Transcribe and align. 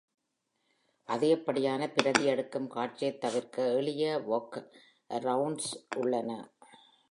அதிகப்படியான 1.07 1.87
பிரதிஎடுக்கும் 1.87 2.67
காட்சியைத் 2.67 3.21
தவிர்க்க 3.21 3.75
எளிய 3.75 4.17
வொர்க்அரொவுண்ட்ஸ் 4.29 5.71
உள்ளன. 5.97 6.51